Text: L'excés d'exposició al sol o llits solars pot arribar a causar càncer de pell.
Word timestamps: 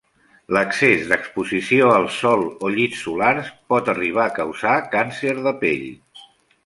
L'excés 0.55 1.03
d'exposició 1.09 1.91
al 1.97 2.09
sol 2.15 2.45
o 2.67 2.71
llits 2.77 3.03
solars 3.09 3.53
pot 3.75 3.93
arribar 3.97 4.25
a 4.27 4.35
causar 4.39 4.77
càncer 4.97 5.37
de 5.51 5.55
pell. 5.65 5.89